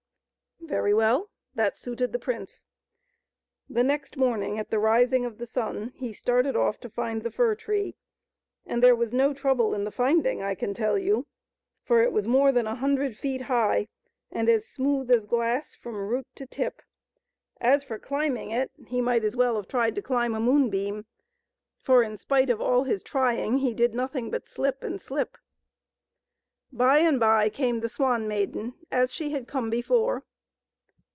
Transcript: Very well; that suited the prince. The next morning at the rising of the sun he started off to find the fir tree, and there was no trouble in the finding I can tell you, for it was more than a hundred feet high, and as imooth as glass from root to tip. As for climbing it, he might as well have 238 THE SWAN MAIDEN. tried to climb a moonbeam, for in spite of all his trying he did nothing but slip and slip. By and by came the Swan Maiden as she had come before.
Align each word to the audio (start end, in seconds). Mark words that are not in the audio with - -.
Very 0.63 0.93
well; 0.93 1.29
that 1.53 1.75
suited 1.77 2.13
the 2.13 2.19
prince. 2.19 2.65
The 3.69 3.83
next 3.83 4.15
morning 4.15 4.57
at 4.57 4.69
the 4.69 4.79
rising 4.79 5.25
of 5.25 5.37
the 5.37 5.45
sun 5.47 5.91
he 5.95 6.13
started 6.13 6.55
off 6.55 6.79
to 6.81 6.89
find 6.89 7.23
the 7.23 7.31
fir 7.31 7.55
tree, 7.55 7.95
and 8.65 8.81
there 8.81 8.95
was 8.95 9.11
no 9.11 9.33
trouble 9.33 9.73
in 9.73 9.83
the 9.83 9.91
finding 9.91 10.41
I 10.41 10.55
can 10.55 10.73
tell 10.73 10.97
you, 10.97 11.27
for 11.83 12.01
it 12.03 12.13
was 12.13 12.25
more 12.25 12.53
than 12.53 12.67
a 12.67 12.75
hundred 12.75 13.17
feet 13.17 13.41
high, 13.41 13.89
and 14.31 14.47
as 14.47 14.63
imooth 14.77 15.09
as 15.09 15.25
glass 15.25 15.75
from 15.75 15.97
root 16.07 16.25
to 16.35 16.45
tip. 16.45 16.81
As 17.59 17.83
for 17.83 17.99
climbing 17.99 18.51
it, 18.51 18.71
he 18.87 19.01
might 19.01 19.25
as 19.25 19.35
well 19.35 19.57
have 19.57 19.67
238 19.67 19.95
THE 20.01 20.07
SWAN 20.07 20.19
MAIDEN. 20.19 20.31
tried 20.31 20.31
to 20.31 20.31
climb 20.31 20.35
a 20.35 20.39
moonbeam, 20.53 21.05
for 21.83 22.01
in 22.01 22.15
spite 22.15 22.49
of 22.49 22.61
all 22.61 22.85
his 22.85 23.03
trying 23.03 23.57
he 23.57 23.73
did 23.73 23.93
nothing 23.93 24.29
but 24.31 24.47
slip 24.47 24.83
and 24.83 25.01
slip. 25.01 25.37
By 26.71 26.99
and 26.99 27.19
by 27.19 27.49
came 27.49 27.81
the 27.81 27.89
Swan 27.89 28.25
Maiden 28.25 28.75
as 28.89 29.11
she 29.11 29.31
had 29.31 29.49
come 29.49 29.69
before. 29.69 30.23